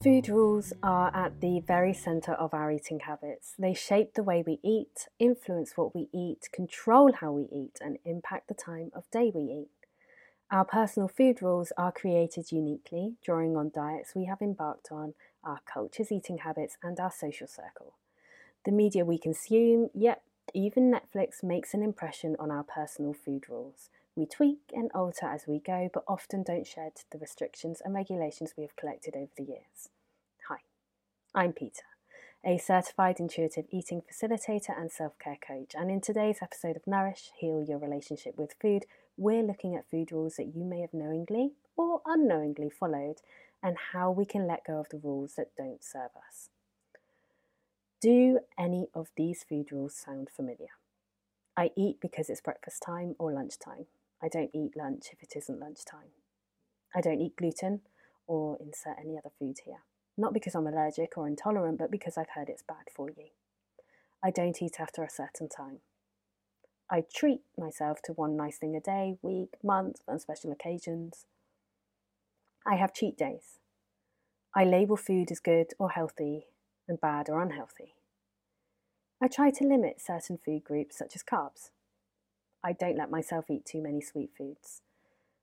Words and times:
Food 0.00 0.28
rules 0.28 0.72
are 0.80 1.12
at 1.12 1.40
the 1.40 1.58
very 1.58 1.92
centre 1.92 2.34
of 2.34 2.54
our 2.54 2.70
eating 2.70 3.00
habits. 3.00 3.54
They 3.58 3.74
shape 3.74 4.14
the 4.14 4.22
way 4.22 4.44
we 4.46 4.60
eat, 4.62 5.08
influence 5.18 5.72
what 5.74 5.92
we 5.92 6.08
eat, 6.14 6.48
control 6.52 7.10
how 7.14 7.32
we 7.32 7.48
eat, 7.50 7.80
and 7.80 7.98
impact 8.04 8.46
the 8.46 8.54
time 8.54 8.92
of 8.94 9.10
day 9.10 9.32
we 9.34 9.42
eat. 9.42 9.70
Our 10.52 10.64
personal 10.64 11.08
food 11.08 11.42
rules 11.42 11.72
are 11.76 11.90
created 11.90 12.52
uniquely, 12.52 13.16
drawing 13.24 13.56
on 13.56 13.72
diets 13.74 14.14
we 14.14 14.26
have 14.26 14.40
embarked 14.40 14.92
on, 14.92 15.14
our 15.42 15.58
culture's 15.64 16.12
eating 16.12 16.38
habits, 16.38 16.76
and 16.80 17.00
our 17.00 17.10
social 17.10 17.48
circle. 17.48 17.94
The 18.64 18.70
media 18.70 19.04
we 19.04 19.18
consume, 19.18 19.90
yep, 19.94 20.22
even 20.54 20.92
Netflix 20.94 21.42
makes 21.42 21.74
an 21.74 21.82
impression 21.82 22.36
on 22.38 22.52
our 22.52 22.62
personal 22.62 23.14
food 23.14 23.48
rules. 23.48 23.90
We 24.18 24.26
tweak 24.26 24.72
and 24.72 24.90
alter 24.96 25.26
as 25.26 25.46
we 25.46 25.60
go, 25.60 25.90
but 25.94 26.02
often 26.08 26.42
don't 26.42 26.66
shed 26.66 27.02
the 27.12 27.18
restrictions 27.18 27.80
and 27.84 27.94
regulations 27.94 28.54
we 28.56 28.64
have 28.64 28.74
collected 28.74 29.14
over 29.14 29.30
the 29.36 29.44
years. 29.44 29.90
Hi, 30.48 30.56
I'm 31.36 31.52
Peter, 31.52 31.84
a 32.44 32.58
certified 32.58 33.20
intuitive 33.20 33.66
eating 33.70 34.02
facilitator 34.02 34.76
and 34.76 34.90
self 34.90 35.16
care 35.20 35.38
coach. 35.40 35.72
And 35.72 35.88
in 35.88 36.00
today's 36.00 36.38
episode 36.42 36.74
of 36.74 36.84
Nourish 36.84 37.30
Heal 37.38 37.62
Your 37.62 37.78
Relationship 37.78 38.36
with 38.36 38.56
Food, 38.60 38.86
we're 39.16 39.44
looking 39.44 39.76
at 39.76 39.88
food 39.88 40.10
rules 40.10 40.34
that 40.34 40.52
you 40.52 40.64
may 40.64 40.80
have 40.80 40.92
knowingly 40.92 41.52
or 41.76 42.02
unknowingly 42.04 42.70
followed 42.70 43.20
and 43.62 43.76
how 43.92 44.10
we 44.10 44.24
can 44.24 44.48
let 44.48 44.66
go 44.66 44.80
of 44.80 44.88
the 44.88 44.98
rules 44.98 45.34
that 45.36 45.54
don't 45.56 45.84
serve 45.84 46.10
us. 46.26 46.48
Do 48.00 48.40
any 48.58 48.88
of 48.92 49.10
these 49.16 49.44
food 49.48 49.70
rules 49.70 49.94
sound 49.94 50.28
familiar? 50.28 50.70
I 51.56 51.70
eat 51.76 52.00
because 52.00 52.28
it's 52.28 52.40
breakfast 52.40 52.82
time 52.82 53.14
or 53.20 53.32
lunchtime. 53.32 53.86
I 54.22 54.28
don't 54.28 54.50
eat 54.54 54.76
lunch 54.76 55.06
if 55.12 55.22
it 55.22 55.34
isn't 55.36 55.60
lunchtime. 55.60 56.12
I 56.94 57.00
don't 57.00 57.20
eat 57.20 57.36
gluten 57.36 57.82
or 58.26 58.56
insert 58.60 58.98
any 59.00 59.16
other 59.16 59.30
food 59.38 59.56
here. 59.64 59.82
Not 60.16 60.34
because 60.34 60.54
I'm 60.54 60.66
allergic 60.66 61.16
or 61.16 61.28
intolerant, 61.28 61.78
but 61.78 61.90
because 61.90 62.18
I've 62.18 62.30
heard 62.34 62.48
it's 62.48 62.62
bad 62.62 62.86
for 62.94 63.08
you. 63.08 63.26
I 64.22 64.30
don't 64.30 64.60
eat 64.60 64.80
after 64.80 65.04
a 65.04 65.10
certain 65.10 65.48
time. 65.48 65.78
I 66.90 67.04
treat 67.14 67.42
myself 67.56 67.98
to 68.04 68.12
one 68.12 68.36
nice 68.36 68.58
thing 68.58 68.74
a 68.74 68.80
day, 68.80 69.18
week, 69.22 69.54
month, 69.62 70.00
and 70.08 70.20
special 70.20 70.50
occasions. 70.50 71.26
I 72.66 72.76
have 72.76 72.94
cheat 72.94 73.16
days. 73.16 73.58
I 74.54 74.64
label 74.64 74.96
food 74.96 75.30
as 75.30 75.38
good 75.38 75.68
or 75.78 75.90
healthy 75.90 76.46
and 76.88 77.00
bad 77.00 77.28
or 77.28 77.40
unhealthy. 77.40 77.94
I 79.22 79.28
try 79.28 79.50
to 79.50 79.64
limit 79.64 80.00
certain 80.00 80.38
food 80.44 80.64
groups 80.64 80.96
such 80.98 81.14
as 81.14 81.22
carbs. 81.22 81.70
I 82.64 82.72
don't 82.72 82.98
let 82.98 83.10
myself 83.10 83.46
eat 83.50 83.64
too 83.64 83.82
many 83.82 84.00
sweet 84.00 84.30
foods. 84.36 84.82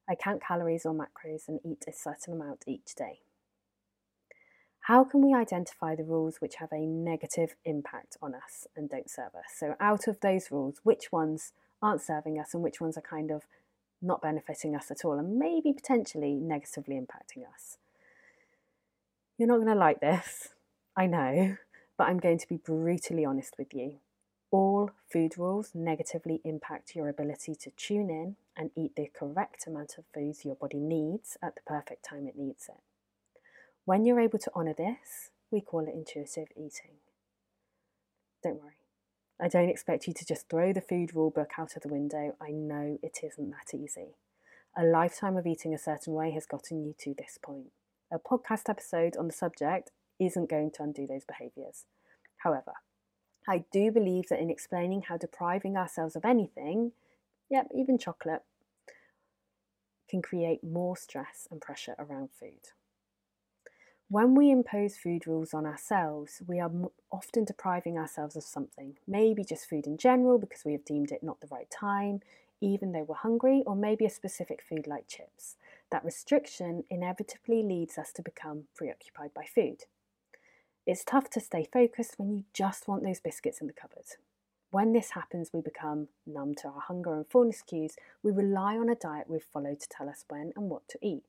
I 0.07 0.15
count 0.15 0.41
calories 0.41 0.85
or 0.85 0.93
macros 0.93 1.47
and 1.47 1.59
eat 1.63 1.85
a 1.87 1.93
certain 1.93 2.33
amount 2.33 2.63
each 2.67 2.93
day. 2.95 3.21
How 4.81 5.03
can 5.03 5.25
we 5.25 5.33
identify 5.33 5.95
the 5.95 6.03
rules 6.03 6.37
which 6.37 6.55
have 6.55 6.71
a 6.71 6.85
negative 6.85 7.55
impact 7.65 8.17
on 8.21 8.35
us 8.35 8.67
and 8.75 8.87
don't 8.87 9.09
serve 9.09 9.33
us? 9.33 9.55
So, 9.57 9.75
out 9.79 10.07
of 10.07 10.19
those 10.19 10.51
rules, 10.51 10.79
which 10.83 11.11
ones 11.11 11.53
aren't 11.81 12.01
serving 12.01 12.39
us 12.39 12.53
and 12.53 12.61
which 12.61 12.79
ones 12.79 12.95
are 12.95 13.01
kind 13.01 13.31
of 13.31 13.47
not 13.99 14.21
benefiting 14.21 14.75
us 14.75 14.91
at 14.91 15.03
all 15.03 15.17
and 15.17 15.39
maybe 15.39 15.73
potentially 15.73 16.35
negatively 16.35 16.95
impacting 16.95 17.43
us? 17.51 17.77
You're 19.39 19.47
not 19.47 19.55
going 19.55 19.69
to 19.69 19.75
like 19.75 20.01
this, 20.01 20.49
I 20.95 21.07
know, 21.07 21.57
but 21.97 22.07
I'm 22.07 22.19
going 22.19 22.37
to 22.37 22.47
be 22.47 22.57
brutally 22.57 23.25
honest 23.25 23.55
with 23.57 23.73
you. 23.73 23.95
All 24.57 24.91
food 25.11 25.37
rules 25.37 25.71
negatively 25.73 26.39
impact 26.45 26.95
your 26.95 27.09
ability 27.09 27.55
to 27.55 27.71
tune 27.71 28.09
in 28.09 28.37
and 28.55 28.71
eat 28.73 28.95
the 28.95 29.11
correct 29.13 29.67
amount 29.67 29.97
of 29.97 30.05
foods 30.13 30.45
your 30.45 30.55
body 30.55 30.79
needs 30.79 31.37
at 31.43 31.55
the 31.55 31.61
perfect 31.67 32.05
time 32.05 32.25
it 32.25 32.37
needs 32.37 32.69
it. 32.69 32.79
When 33.83 34.05
you're 34.05 34.21
able 34.21 34.39
to 34.39 34.55
honour 34.55 34.73
this, 34.73 35.31
we 35.51 35.59
call 35.59 35.81
it 35.81 35.93
intuitive 35.93 36.47
eating. 36.55 37.01
Don't 38.41 38.61
worry, 38.61 38.77
I 39.41 39.49
don't 39.49 39.67
expect 39.67 40.07
you 40.07 40.13
to 40.13 40.25
just 40.25 40.47
throw 40.47 40.71
the 40.71 40.79
food 40.79 41.13
rule 41.13 41.31
book 41.31 41.51
out 41.57 41.75
of 41.75 41.81
the 41.81 41.89
window. 41.89 42.37
I 42.39 42.51
know 42.51 42.97
it 43.03 43.19
isn't 43.23 43.51
that 43.51 43.77
easy. 43.77 44.15
A 44.77 44.85
lifetime 44.85 45.35
of 45.35 45.45
eating 45.45 45.73
a 45.73 45.77
certain 45.77 46.13
way 46.13 46.31
has 46.31 46.45
gotten 46.45 46.81
you 46.81 46.95
to 46.99 47.13
this 47.13 47.37
point. 47.43 47.73
A 48.09 48.17
podcast 48.17 48.69
episode 48.69 49.17
on 49.17 49.27
the 49.27 49.33
subject 49.33 49.91
isn't 50.17 50.49
going 50.49 50.71
to 50.71 50.83
undo 50.83 51.05
those 51.05 51.25
behaviours. 51.25 51.83
However, 52.37 52.75
I 53.47 53.65
do 53.71 53.91
believe 53.91 54.29
that 54.29 54.39
in 54.39 54.49
explaining 54.49 55.03
how 55.03 55.17
depriving 55.17 55.77
ourselves 55.77 56.15
of 56.15 56.25
anything, 56.25 56.93
yep, 57.49 57.67
even 57.75 57.97
chocolate, 57.97 58.43
can 60.09 60.21
create 60.21 60.63
more 60.63 60.95
stress 60.97 61.47
and 61.51 61.61
pressure 61.61 61.95
around 61.99 62.29
food. 62.31 62.69
When 64.07 64.35
we 64.35 64.51
impose 64.51 64.97
food 64.97 65.25
rules 65.25 65.53
on 65.53 65.65
ourselves, 65.65 66.41
we 66.45 66.59
are 66.59 66.71
often 67.11 67.43
depriving 67.43 67.97
ourselves 67.97 68.35
of 68.35 68.43
something, 68.43 68.97
maybe 69.07 69.43
just 69.43 69.67
food 69.67 69.87
in 69.87 69.97
general 69.97 70.37
because 70.37 70.63
we 70.63 70.73
have 70.73 70.85
deemed 70.85 71.11
it 71.11 71.23
not 71.23 71.41
the 71.41 71.47
right 71.47 71.69
time, 71.71 72.21
even 72.61 72.91
though 72.91 73.03
we're 73.03 73.15
hungry, 73.15 73.63
or 73.65 73.75
maybe 73.75 74.05
a 74.05 74.09
specific 74.09 74.61
food 74.61 74.85
like 74.85 75.07
chips. 75.07 75.57
That 75.91 76.05
restriction 76.05 76.83
inevitably 76.89 77.63
leads 77.63 77.97
us 77.97 78.13
to 78.13 78.21
become 78.21 78.65
preoccupied 78.75 79.33
by 79.33 79.45
food. 79.45 79.85
It's 80.87 81.03
tough 81.03 81.31
to 81.31 81.39
stay 81.39 81.67
focused 81.73 82.13
when 82.17 82.31
you 82.31 82.43
just 82.53 82.87
want 82.87 83.03
those 83.03 83.19
biscuits 83.19 83.59
in 83.59 83.65
the 83.65 83.73
cupboard. 83.73 84.05
When 84.69 84.93
this 84.93 85.11
happens, 85.11 85.49
we 85.51 85.61
become 85.61 86.09
numb 86.27 86.53
to 86.61 86.67
our 86.67 86.79
hunger 86.79 87.15
and 87.15 87.25
fullness 87.27 87.63
cues. 87.63 87.95
We 88.21 88.31
rely 88.31 88.77
on 88.77 88.89
a 88.89 88.93
diet 88.93 89.27
we've 89.27 89.41
followed 89.41 89.79
to 89.79 89.89
tell 89.89 90.07
us 90.07 90.25
when 90.29 90.53
and 90.55 90.69
what 90.69 90.87
to 90.89 90.99
eat. 91.01 91.23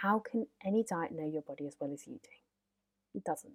How 0.00 0.18
can 0.18 0.46
any 0.64 0.82
diet 0.82 1.12
know 1.12 1.28
your 1.28 1.42
body 1.42 1.66
as 1.66 1.76
well 1.78 1.92
as 1.92 2.06
you 2.06 2.20
do? 2.22 2.30
It 3.14 3.22
doesn't. 3.22 3.52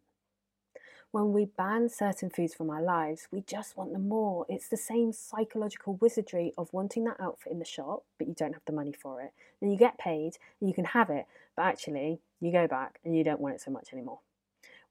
When 1.09 1.33
we 1.33 1.45
ban 1.45 1.89
certain 1.89 2.29
foods 2.29 2.53
from 2.53 2.69
our 2.69 2.81
lives, 2.83 3.27
we 3.31 3.41
just 3.41 3.77
want 3.77 3.93
them 3.93 4.07
more. 4.07 4.45
It's 4.47 4.67
the 4.67 4.77
same 4.77 5.11
psychological 5.11 5.95
wizardry 5.95 6.53
of 6.55 6.71
wanting 6.71 7.05
that 7.05 7.19
outfit 7.19 7.51
in 7.51 7.57
the 7.57 7.65
shop, 7.65 8.03
but 8.19 8.27
you 8.27 8.35
don't 8.35 8.53
have 8.53 8.65
the 8.67 8.73
money 8.73 8.93
for 8.93 9.21
it. 9.21 9.31
Then 9.59 9.71
you 9.71 9.77
get 9.77 9.97
paid 9.97 10.37
and 10.59 10.69
you 10.69 10.75
can 10.75 10.85
have 10.85 11.09
it, 11.09 11.25
but 11.55 11.63
actually 11.63 12.19
you 12.39 12.51
go 12.51 12.67
back 12.67 12.99
and 13.03 13.17
you 13.17 13.23
don't 13.23 13.39
want 13.39 13.55
it 13.55 13.61
so 13.61 13.71
much 13.71 13.91
anymore. 13.91 14.19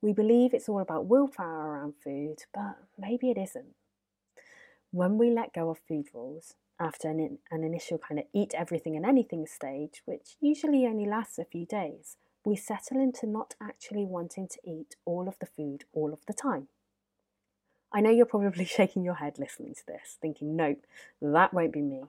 We 0.07 0.13
believe 0.13 0.55
it's 0.55 0.69
all 0.69 0.79
about 0.79 1.07
willpower 1.07 1.73
around 1.73 1.95
food, 2.05 2.37
but 2.55 2.77
maybe 2.97 3.29
it 3.29 3.37
isn't. 3.37 3.75
When 4.93 5.19
we 5.19 5.33
let 5.33 5.53
go 5.53 5.69
of 5.69 5.81
food 5.81 6.07
rules, 6.15 6.55
after 6.79 7.09
an, 7.09 7.41
an 7.51 7.65
initial 7.65 7.99
kind 7.99 8.21
of 8.21 8.27
eat 8.33 8.55
everything 8.57 8.95
and 8.95 9.05
anything 9.05 9.49
stage, 9.49 10.03
which 10.05 10.37
usually 10.41 10.87
only 10.87 11.07
lasts 11.07 11.41
a 11.41 11.45
few 11.45 11.67
days, 11.67 12.19
we 12.45 12.55
settle 12.55 12.99
into 12.99 13.27
not 13.27 13.57
actually 13.61 14.05
wanting 14.05 14.47
to 14.47 14.61
eat 14.63 14.95
all 15.05 15.27
of 15.27 15.41
the 15.41 15.47
food 15.47 15.83
all 15.93 16.13
of 16.13 16.25
the 16.29 16.35
time. 16.35 16.69
I 17.93 18.01
know 18.01 18.11
you're 18.11 18.27
probably 18.27 18.65
shaking 18.77 19.03
your 19.03 19.15
head 19.15 19.41
listening 19.41 19.75
to 19.75 19.87
this, 19.89 20.19
thinking, 20.23 20.55
nope, 20.55 20.87
that 21.21 21.53
won't 21.53 21.73
be 21.73 21.83
me. 21.83 22.05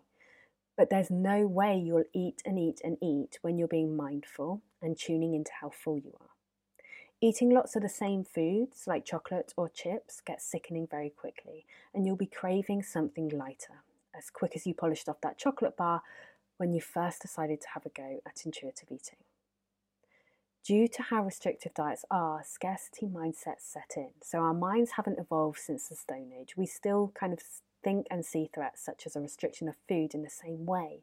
But 0.77 0.91
there's 0.91 1.09
no 1.09 1.47
way 1.47 1.75
you'll 1.83 2.03
eat 2.13 2.43
and 2.45 2.59
eat 2.59 2.79
and 2.83 2.99
eat 3.01 3.39
when 3.41 3.57
you're 3.57 3.67
being 3.67 3.97
mindful 3.97 4.61
and 4.83 4.95
tuning 4.95 5.33
into 5.33 5.51
how 5.61 5.71
full 5.71 5.97
you 5.97 6.13
are. 6.21 6.36
Eating 7.19 7.50
lots 7.50 7.75
of 7.75 7.81
the 7.81 7.89
same 7.89 8.23
foods, 8.23 8.83
like 8.85 9.03
chocolate 9.03 9.51
or 9.57 9.67
chips, 9.67 10.22
gets 10.22 10.45
sickening 10.45 10.85
very 10.85 11.09
quickly, 11.09 11.66
and 11.91 12.05
you'll 12.05 12.16
be 12.16 12.28
craving 12.28 12.83
something 12.83 13.28
lighter, 13.29 13.81
as 14.16 14.29
quick 14.29 14.51
as 14.55 14.67
you 14.67 14.75
polished 14.75 15.09
off 15.09 15.19
that 15.22 15.39
chocolate 15.39 15.75
bar 15.75 16.03
when 16.57 16.73
you 16.73 16.79
first 16.79 17.23
decided 17.23 17.59
to 17.59 17.69
have 17.73 17.88
a 17.88 17.89
go 17.89 18.22
at 18.27 18.45
intuitive 18.45 18.91
eating. 18.91 19.17
Due 20.63 20.88
to 20.88 21.01
how 21.01 21.23
restrictive 21.23 21.73
diets 21.73 22.06
are, 22.11 22.44
scarcity 22.45 23.07
mindsets 23.07 23.61
set 23.61 23.94
in. 23.95 24.09
So 24.22 24.39
our 24.39 24.53
minds 24.53 24.91
haven't 24.91 25.17
evolved 25.17 25.57
since 25.57 25.88
the 25.88 25.95
Stone 25.95 26.31
Age. 26.39 26.56
We 26.56 26.67
still 26.67 27.11
kind 27.19 27.33
of 27.33 27.39
think 27.83 28.06
and 28.11 28.23
see 28.23 28.51
threats 28.53 28.85
such 28.85 29.07
as 29.07 29.16
a 29.16 29.22
restriction 29.22 29.67
of 29.67 29.75
food 29.88 30.13
in 30.13 30.22
the 30.22 30.29
same 30.29 30.67
way. 30.67 31.01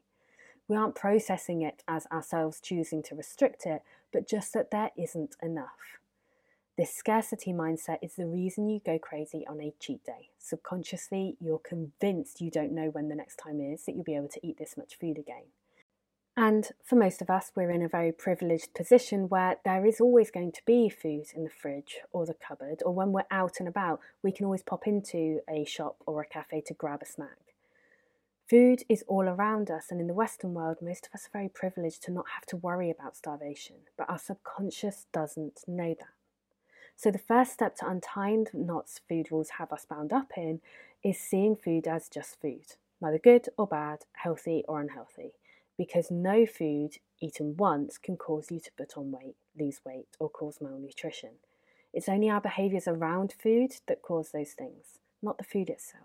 We 0.69 0.77
aren't 0.77 0.95
processing 0.95 1.61
it 1.61 1.83
as 1.89 2.07
ourselves 2.07 2.61
choosing 2.61 3.03
to 3.03 3.15
restrict 3.15 3.65
it, 3.65 3.81
but 4.13 4.29
just 4.29 4.53
that 4.53 4.71
there 4.71 4.91
isn't 4.97 5.35
enough. 5.41 5.99
This 6.77 6.93
scarcity 6.93 7.53
mindset 7.53 7.99
is 8.01 8.15
the 8.15 8.25
reason 8.25 8.67
you 8.67 8.81
go 8.85 8.99
crazy 8.99 9.47
on 9.47 9.61
a 9.61 9.73
cheat 9.79 10.03
day. 10.03 10.31
Subconsciously, 10.37 11.37
you're 11.39 11.57
convinced 11.57 12.41
you 12.41 12.51
don't 12.51 12.73
know 12.73 12.89
when 12.89 13.07
the 13.07 13.15
next 13.15 13.37
time 13.37 13.61
is 13.61 13.85
that 13.85 13.95
you'll 13.95 14.03
be 14.03 14.17
able 14.17 14.27
to 14.27 14.45
eat 14.45 14.57
this 14.57 14.75
much 14.75 14.97
food 14.99 15.17
again. 15.17 15.43
And 16.35 16.69
for 16.83 16.97
most 16.97 17.21
of 17.21 17.29
us, 17.29 17.53
we're 17.55 17.71
in 17.71 17.81
a 17.81 17.87
very 17.87 18.11
privileged 18.11 18.73
position 18.73 19.29
where 19.29 19.55
there 19.63 19.85
is 19.85 20.01
always 20.01 20.29
going 20.29 20.51
to 20.51 20.61
be 20.65 20.89
food 20.89 21.27
in 21.33 21.45
the 21.45 21.49
fridge 21.49 21.99
or 22.11 22.25
the 22.25 22.33
cupboard, 22.33 22.83
or 22.85 22.93
when 22.93 23.13
we're 23.13 23.23
out 23.31 23.53
and 23.59 23.69
about, 23.69 24.01
we 24.21 24.33
can 24.33 24.43
always 24.43 24.61
pop 24.61 24.85
into 24.85 25.39
a 25.49 25.63
shop 25.63 25.95
or 26.05 26.21
a 26.21 26.27
cafe 26.27 26.59
to 26.67 26.73
grab 26.73 27.01
a 27.01 27.05
snack. 27.05 27.55
Food 28.49 28.83
is 28.89 29.05
all 29.07 29.29
around 29.29 29.71
us, 29.71 29.91
and 29.91 30.01
in 30.01 30.07
the 30.07 30.13
Western 30.13 30.53
world, 30.53 30.79
most 30.81 31.07
of 31.07 31.13
us 31.13 31.27
are 31.27 31.39
very 31.39 31.47
privileged 31.47 32.03
to 32.03 32.11
not 32.11 32.25
have 32.35 32.45
to 32.47 32.57
worry 32.57 32.91
about 32.91 33.15
starvation, 33.15 33.77
but 33.97 34.09
our 34.09 34.19
subconscious 34.19 35.05
doesn't 35.13 35.61
know 35.69 35.95
that. 35.97 36.14
So, 36.97 37.11
the 37.11 37.17
first 37.17 37.51
step 37.51 37.75
to 37.77 37.89
untying 37.89 38.45
the 38.45 38.57
knots 38.57 39.01
food 39.07 39.31
rules 39.31 39.51
have 39.51 39.73
us 39.73 39.85
bound 39.85 40.13
up 40.13 40.31
in 40.37 40.61
is 41.03 41.19
seeing 41.19 41.55
food 41.55 41.87
as 41.87 42.07
just 42.07 42.39
food, 42.39 42.75
neither 43.01 43.19
good 43.19 43.49
or 43.57 43.67
bad, 43.67 44.05
healthy 44.13 44.63
or 44.67 44.79
unhealthy, 44.79 45.33
because 45.77 46.09
no 46.09 46.45
food 46.45 46.97
eaten 47.19 47.57
once 47.57 47.97
can 47.97 48.15
cause 48.15 48.49
you 48.49 48.59
to 48.61 48.71
put 48.77 48.97
on 48.97 49.11
weight, 49.11 49.35
lose 49.59 49.81
weight, 49.85 50.07
or 50.19 50.29
cause 50.29 50.59
malnutrition. 50.61 51.31
It's 51.93 52.09
only 52.09 52.29
our 52.29 52.41
behaviours 52.41 52.87
around 52.87 53.33
food 53.33 53.75
that 53.87 54.01
cause 54.01 54.31
those 54.31 54.51
things, 54.51 54.99
not 55.21 55.37
the 55.37 55.43
food 55.43 55.69
itself. 55.69 56.03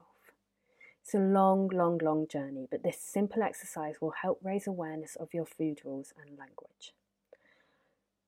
It's 1.02 1.14
a 1.14 1.18
long, 1.18 1.68
long, 1.68 1.98
long 1.98 2.28
journey, 2.28 2.68
but 2.70 2.82
this 2.82 3.00
simple 3.00 3.42
exercise 3.42 4.00
will 4.00 4.14
help 4.22 4.40
raise 4.42 4.66
awareness 4.66 5.16
of 5.16 5.32
your 5.32 5.46
food 5.46 5.80
rules 5.84 6.12
and 6.20 6.38
language. 6.38 6.92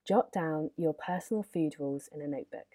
Jot 0.07 0.33
down 0.33 0.71
your 0.77 0.95
personal 0.95 1.43
food 1.43 1.75
rules 1.79 2.09
in 2.13 2.21
a 2.21 2.27
notebook. 2.27 2.67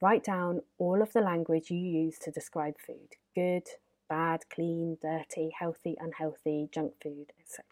Write 0.00 0.24
down 0.24 0.60
all 0.78 1.00
of 1.00 1.12
the 1.12 1.20
language 1.20 1.70
you 1.70 1.78
use 1.78 2.18
to 2.18 2.30
describe 2.30 2.74
food 2.84 3.16
good, 3.34 3.64
bad, 4.08 4.40
clean, 4.50 4.98
dirty, 5.00 5.50
healthy, 5.58 5.94
unhealthy, 6.00 6.68
junk 6.72 6.94
food, 7.02 7.32
etc. 7.40 7.64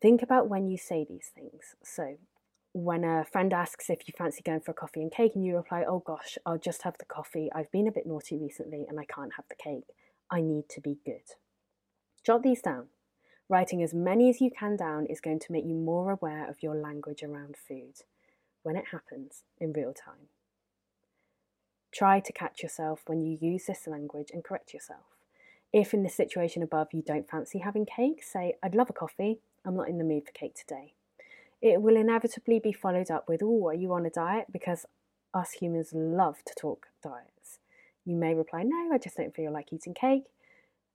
Think 0.00 0.22
about 0.22 0.48
when 0.48 0.68
you 0.68 0.76
say 0.76 1.04
these 1.08 1.30
things. 1.34 1.74
So, 1.82 2.16
when 2.72 3.04
a 3.04 3.24
friend 3.24 3.52
asks 3.52 3.90
if 3.90 4.06
you 4.06 4.14
fancy 4.16 4.42
going 4.42 4.60
for 4.60 4.70
a 4.70 4.74
coffee 4.74 5.02
and 5.02 5.12
cake, 5.12 5.32
and 5.34 5.44
you 5.44 5.56
reply, 5.56 5.84
Oh 5.86 6.00
gosh, 6.00 6.38
I'll 6.46 6.58
just 6.58 6.82
have 6.82 6.98
the 6.98 7.04
coffee. 7.04 7.50
I've 7.54 7.70
been 7.70 7.86
a 7.86 7.92
bit 7.92 8.06
naughty 8.06 8.38
recently 8.38 8.86
and 8.88 8.98
I 8.98 9.04
can't 9.04 9.34
have 9.36 9.44
the 9.48 9.56
cake. 9.56 9.84
I 10.30 10.40
need 10.40 10.68
to 10.70 10.80
be 10.80 10.98
good. 11.04 11.36
Jot 12.24 12.42
these 12.42 12.62
down. 12.62 12.86
Writing 13.52 13.82
as 13.82 13.92
many 13.92 14.30
as 14.30 14.40
you 14.40 14.50
can 14.50 14.76
down 14.76 15.04
is 15.04 15.20
going 15.20 15.38
to 15.40 15.52
make 15.52 15.66
you 15.66 15.74
more 15.74 16.10
aware 16.10 16.48
of 16.48 16.62
your 16.62 16.74
language 16.74 17.22
around 17.22 17.54
food 17.56 17.96
when 18.62 18.76
it 18.76 18.86
happens 18.92 19.42
in 19.60 19.74
real 19.74 19.92
time. 19.92 20.28
Try 21.92 22.20
to 22.20 22.32
catch 22.32 22.62
yourself 22.62 23.02
when 23.06 23.20
you 23.20 23.36
use 23.38 23.66
this 23.66 23.86
language 23.86 24.30
and 24.32 24.42
correct 24.42 24.72
yourself. 24.72 25.04
If 25.70 25.92
in 25.92 26.02
the 26.02 26.08
situation 26.08 26.62
above 26.62 26.88
you 26.92 27.02
don't 27.02 27.28
fancy 27.28 27.58
having 27.58 27.84
cake, 27.84 28.22
say, 28.22 28.54
I'd 28.62 28.74
love 28.74 28.88
a 28.88 28.94
coffee, 28.94 29.40
I'm 29.66 29.76
not 29.76 29.90
in 29.90 29.98
the 29.98 30.04
mood 30.04 30.24
for 30.24 30.32
cake 30.32 30.54
today 30.54 30.94
it 31.62 31.80
will 31.80 31.96
inevitably 31.96 32.58
be 32.58 32.72
followed 32.72 33.10
up 33.10 33.28
with, 33.28 33.40
Oh, 33.42 33.68
are 33.68 33.74
you 33.74 33.92
on 33.92 34.04
a 34.04 34.10
diet? 34.10 34.46
Because 34.52 34.84
us 35.32 35.52
humans 35.52 35.90
love 35.94 36.38
to 36.44 36.54
talk 36.58 36.88
diets. 37.02 37.60
You 38.04 38.16
may 38.16 38.34
reply, 38.34 38.64
No, 38.64 38.90
I 38.92 38.98
just 38.98 39.16
don't 39.16 39.34
feel 39.34 39.52
like 39.52 39.72
eating 39.72 39.94
cake. 39.94 40.24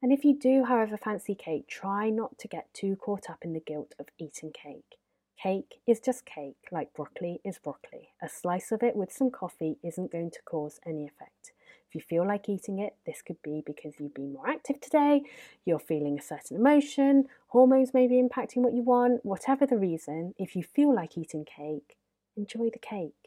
And 0.01 0.13
if 0.13 0.23
you 0.23 0.37
do, 0.37 0.65
however, 0.65 0.95
fancy 0.95 1.33
cake, 1.33 1.67
try 1.67 2.09
not 2.09 2.37
to 2.39 2.47
get 2.47 2.73
too 2.73 2.95
caught 2.95 3.29
up 3.29 3.39
in 3.43 3.53
the 3.53 3.59
guilt 3.59 3.95
of 3.99 4.07
eating 4.19 4.51
cake. 4.51 4.97
Cake 5.41 5.79
is 5.85 5.99
just 5.99 6.25
cake, 6.25 6.57
like 6.71 6.93
broccoli 6.93 7.39
is 7.43 7.59
broccoli. 7.59 8.09
A 8.21 8.29
slice 8.29 8.71
of 8.71 8.83
it 8.83 8.95
with 8.95 9.11
some 9.11 9.29
coffee 9.31 9.77
isn't 9.83 10.11
going 10.11 10.31
to 10.31 10.41
cause 10.45 10.79
any 10.85 11.05
effect. 11.05 11.51
If 11.87 11.95
you 11.95 12.01
feel 12.01 12.27
like 12.27 12.49
eating 12.49 12.79
it, 12.79 12.95
this 13.05 13.21
could 13.21 13.41
be 13.41 13.63
because 13.65 13.93
you've 13.99 14.13
been 14.13 14.33
more 14.33 14.49
active 14.49 14.81
today, 14.81 15.21
you're 15.65 15.79
feeling 15.79 16.17
a 16.17 16.23
certain 16.23 16.57
emotion, 16.57 17.25
hormones 17.47 17.93
may 17.93 18.07
be 18.07 18.21
impacting 18.21 18.57
what 18.57 18.73
you 18.73 18.81
want, 18.81 19.25
whatever 19.25 19.65
the 19.65 19.77
reason, 19.77 20.33
if 20.37 20.55
you 20.55 20.63
feel 20.63 20.93
like 20.93 21.17
eating 21.17 21.45
cake, 21.45 21.97
enjoy 22.35 22.69
the 22.71 22.79
cake. 22.79 23.26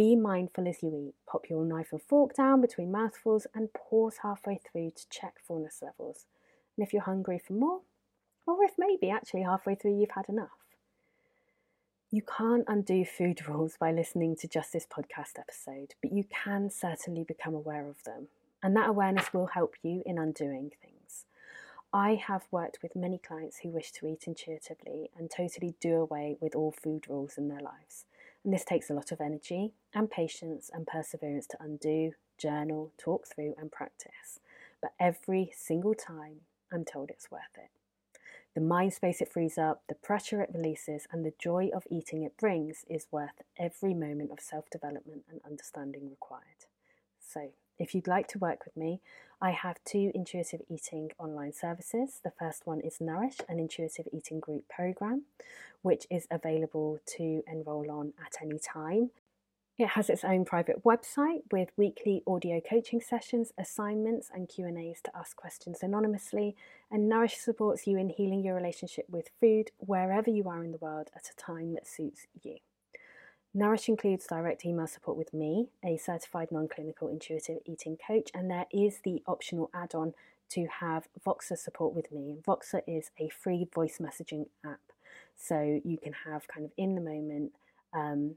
Be 0.00 0.16
mindful 0.16 0.66
as 0.66 0.82
you 0.82 0.94
eat. 0.94 1.14
Pop 1.26 1.50
your 1.50 1.62
knife 1.62 1.88
and 1.92 2.00
fork 2.00 2.34
down 2.34 2.62
between 2.62 2.90
mouthfuls 2.90 3.46
and 3.54 3.68
pause 3.74 4.20
halfway 4.22 4.56
through 4.56 4.92
to 4.92 5.06
check 5.10 5.34
fullness 5.46 5.82
levels. 5.82 6.24
And 6.74 6.86
if 6.86 6.94
you're 6.94 7.02
hungry 7.02 7.38
for 7.38 7.52
more, 7.52 7.82
or 8.46 8.64
if 8.64 8.70
maybe 8.78 9.10
actually 9.10 9.42
halfway 9.42 9.74
through 9.74 10.00
you've 10.00 10.12
had 10.12 10.30
enough, 10.30 10.56
you 12.10 12.22
can't 12.22 12.64
undo 12.66 13.04
food 13.04 13.46
rules 13.46 13.76
by 13.78 13.92
listening 13.92 14.36
to 14.36 14.48
just 14.48 14.72
this 14.72 14.86
podcast 14.86 15.38
episode, 15.38 15.94
but 16.00 16.14
you 16.14 16.24
can 16.24 16.70
certainly 16.70 17.22
become 17.22 17.52
aware 17.52 17.86
of 17.86 18.02
them. 18.04 18.28
And 18.62 18.74
that 18.76 18.88
awareness 18.88 19.34
will 19.34 19.48
help 19.48 19.74
you 19.82 20.02
in 20.06 20.16
undoing 20.16 20.72
things. 20.80 21.26
I 21.92 22.14
have 22.14 22.46
worked 22.50 22.78
with 22.82 22.96
many 22.96 23.18
clients 23.18 23.58
who 23.58 23.68
wish 23.68 23.92
to 23.92 24.06
eat 24.06 24.24
intuitively 24.26 25.10
and 25.18 25.30
totally 25.30 25.74
do 25.78 25.96
away 25.96 26.38
with 26.40 26.54
all 26.54 26.72
food 26.72 27.04
rules 27.06 27.36
in 27.36 27.48
their 27.48 27.60
lives. 27.60 28.06
And 28.44 28.52
this 28.54 28.64
takes 28.64 28.88
a 28.88 28.94
lot 28.94 29.12
of 29.12 29.20
energy 29.20 29.74
and 29.94 30.10
patience 30.10 30.70
and 30.72 30.86
perseverance 30.86 31.46
to 31.48 31.58
undo, 31.60 32.12
journal, 32.38 32.92
talk 32.96 33.26
through, 33.26 33.54
and 33.58 33.70
practice. 33.70 34.40
But 34.80 34.92
every 34.98 35.52
single 35.54 35.94
time, 35.94 36.40
I'm 36.72 36.84
told 36.84 37.10
it's 37.10 37.30
worth 37.30 37.56
it. 37.56 37.70
The 38.54 38.60
mind 38.60 38.92
space 38.94 39.20
it 39.20 39.30
frees 39.30 39.58
up, 39.58 39.82
the 39.88 39.94
pressure 39.94 40.40
it 40.40 40.50
releases, 40.52 41.06
and 41.12 41.24
the 41.24 41.34
joy 41.38 41.70
of 41.72 41.86
eating 41.90 42.24
it 42.24 42.36
brings 42.36 42.84
is 42.88 43.06
worth 43.12 43.42
every 43.58 43.94
moment 43.94 44.32
of 44.32 44.40
self 44.40 44.68
development 44.70 45.24
and 45.30 45.40
understanding 45.44 46.08
required. 46.10 46.66
So, 47.20 47.52
if 47.80 47.94
you'd 47.94 48.06
like 48.06 48.28
to 48.28 48.38
work 48.38 48.64
with 48.64 48.76
me, 48.76 49.00
I 49.40 49.52
have 49.52 49.82
two 49.84 50.12
intuitive 50.14 50.60
eating 50.68 51.10
online 51.18 51.54
services. 51.54 52.20
The 52.22 52.32
first 52.38 52.66
one 52.66 52.80
is 52.80 53.00
Nourish, 53.00 53.38
an 53.48 53.58
intuitive 53.58 54.06
eating 54.12 54.38
group 54.38 54.68
program, 54.68 55.22
which 55.80 56.06
is 56.10 56.28
available 56.30 57.00
to 57.16 57.42
enroll 57.50 57.90
on 57.90 58.12
at 58.24 58.34
any 58.42 58.58
time. 58.58 59.10
It 59.78 59.88
has 59.88 60.10
its 60.10 60.24
own 60.24 60.44
private 60.44 60.84
website 60.84 61.40
with 61.50 61.70
weekly 61.78 62.22
audio 62.26 62.60
coaching 62.60 63.00
sessions, 63.00 63.54
assignments, 63.56 64.28
and 64.30 64.46
Q&As 64.46 65.00
to 65.04 65.16
ask 65.16 65.34
questions 65.34 65.78
anonymously. 65.82 66.54
And 66.90 67.08
Nourish 67.08 67.38
supports 67.38 67.86
you 67.86 67.96
in 67.96 68.10
healing 68.10 68.44
your 68.44 68.54
relationship 68.54 69.06
with 69.08 69.30
food 69.40 69.70
wherever 69.78 70.28
you 70.28 70.50
are 70.50 70.62
in 70.62 70.72
the 70.72 70.78
world 70.78 71.08
at 71.16 71.30
a 71.32 71.36
time 71.36 71.72
that 71.72 71.86
suits 71.86 72.26
you. 72.42 72.58
Nourish 73.52 73.88
includes 73.88 74.26
direct 74.28 74.64
email 74.64 74.86
support 74.86 75.16
with 75.16 75.34
me, 75.34 75.70
a 75.84 75.96
certified 75.96 76.52
non-clinical 76.52 77.08
intuitive 77.08 77.58
eating 77.66 77.96
coach, 77.96 78.30
and 78.32 78.48
there 78.48 78.66
is 78.72 79.00
the 79.02 79.22
optional 79.26 79.70
add-on 79.74 80.14
to 80.50 80.66
have 80.66 81.08
Voxer 81.26 81.58
support 81.58 81.92
with 81.92 82.12
me. 82.12 82.36
Voxer 82.46 82.82
is 82.86 83.10
a 83.18 83.28
free 83.28 83.66
voice 83.74 83.98
messaging 84.00 84.46
app, 84.64 84.80
so 85.36 85.80
you 85.84 85.98
can 85.98 86.12
have 86.12 86.46
kind 86.46 86.64
of 86.64 86.70
in 86.76 86.94
the 86.94 87.00
moment 87.00 87.52
um, 87.92 88.36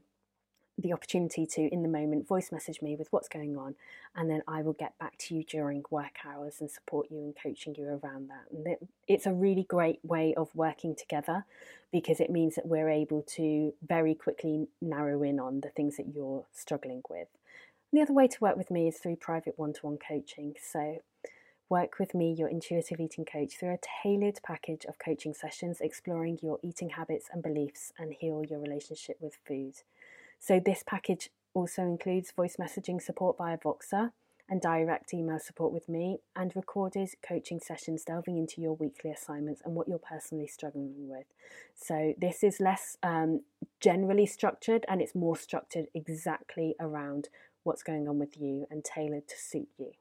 the 0.76 0.92
opportunity 0.92 1.46
to, 1.46 1.62
in 1.72 1.82
the 1.82 1.88
moment, 1.88 2.26
voice 2.26 2.50
message 2.50 2.82
me 2.82 2.96
with 2.96 3.08
what's 3.12 3.28
going 3.28 3.56
on, 3.56 3.76
and 4.16 4.28
then 4.28 4.42
I 4.48 4.62
will 4.62 4.72
get 4.72 4.98
back 4.98 5.16
to 5.18 5.34
you 5.34 5.44
during 5.44 5.84
work 5.90 6.18
hours 6.26 6.56
and 6.60 6.70
support 6.70 7.08
you 7.10 7.18
and 7.18 7.34
coaching 7.40 7.74
you 7.76 8.00
around 8.02 8.28
that. 8.30 8.46
And 8.50 8.76
it's 9.06 9.26
a 9.26 9.32
really 9.32 9.64
great 9.64 10.00
way 10.02 10.34
of 10.34 10.54
working 10.54 10.96
together 10.96 11.44
because 11.92 12.18
it 12.18 12.30
means 12.30 12.56
that 12.56 12.66
we're 12.66 12.90
able 12.90 13.22
to 13.36 13.72
very 13.86 14.14
quickly 14.14 14.66
narrow 14.80 15.22
in 15.22 15.38
on 15.38 15.60
the 15.60 15.70
things 15.70 15.96
that 15.96 16.12
you're 16.12 16.44
struggling 16.52 17.02
with. 17.08 17.28
And 17.92 18.00
the 18.00 18.02
other 18.02 18.12
way 18.12 18.26
to 18.26 18.40
work 18.40 18.56
with 18.56 18.70
me 18.72 18.88
is 18.88 18.98
through 18.98 19.16
private 19.16 19.54
one 19.56 19.72
to 19.74 19.80
one 19.86 19.98
coaching. 19.98 20.54
So, 20.60 20.98
work 21.68 22.00
with 22.00 22.14
me, 22.14 22.34
your 22.36 22.48
intuitive 22.48 22.98
eating 22.98 23.24
coach, 23.24 23.56
through 23.56 23.74
a 23.74 24.02
tailored 24.02 24.40
package 24.44 24.84
of 24.86 24.98
coaching 24.98 25.34
sessions 25.34 25.80
exploring 25.80 26.40
your 26.42 26.58
eating 26.62 26.90
habits 26.90 27.28
and 27.32 27.42
beliefs 27.42 27.92
and 27.96 28.12
heal 28.12 28.44
your 28.44 28.58
relationship 28.58 29.16
with 29.20 29.38
food. 29.46 29.74
So 30.44 30.60
this 30.60 30.84
package 30.86 31.30
also 31.54 31.80
includes 31.80 32.30
voice 32.30 32.56
messaging 32.60 33.00
support 33.00 33.38
via 33.38 33.56
Voxer 33.56 34.10
and 34.46 34.60
direct 34.60 35.14
email 35.14 35.38
support 35.38 35.72
with 35.72 35.88
me 35.88 36.18
and 36.36 36.54
recorded 36.54 37.08
coaching 37.26 37.60
sessions 37.60 38.04
delving 38.04 38.36
into 38.36 38.60
your 38.60 38.74
weekly 38.74 39.10
assignments 39.10 39.62
and 39.64 39.74
what 39.74 39.88
you're 39.88 39.98
personally 39.98 40.46
struggling 40.46 41.08
with. 41.08 41.24
So 41.74 42.12
this 42.18 42.42
is 42.42 42.60
less 42.60 42.98
um, 43.02 43.40
generally 43.80 44.26
structured 44.26 44.84
and 44.86 45.00
it's 45.00 45.14
more 45.14 45.34
structured 45.34 45.86
exactly 45.94 46.74
around 46.78 47.30
what's 47.62 47.82
going 47.82 48.06
on 48.06 48.18
with 48.18 48.38
you 48.38 48.66
and 48.70 48.84
tailored 48.84 49.26
to 49.28 49.38
suit 49.38 49.68
you. 49.78 49.92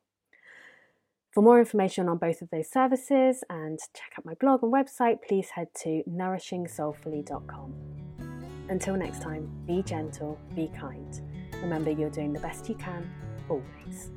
For 1.32 1.42
more 1.42 1.58
information 1.58 2.10
on 2.10 2.18
both 2.18 2.42
of 2.42 2.50
those 2.50 2.70
services 2.70 3.46
and 3.50 3.80
check 3.94 4.12
out 4.20 4.26
my 4.26 4.34
blog 4.34 4.62
and 4.62 4.74
website, 4.74 5.20
please 5.26 5.52
head 5.52 5.70
to 5.84 6.04
nourishingsoulfully.com. 6.06 8.23
Until 8.70 8.96
next 8.96 9.22
time, 9.22 9.50
be 9.68 9.84
gentle, 9.84 10.40
be 10.56 10.70
kind. 10.78 11.22
Remember, 11.62 11.92
you're 11.92 12.10
doing 12.10 12.34
the 12.34 12.40
best 12.40 12.70
you 12.70 12.76
can, 12.76 13.10
always. 13.50 14.10